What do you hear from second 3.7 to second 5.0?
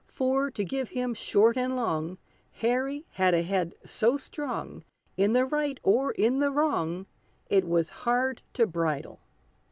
so strong,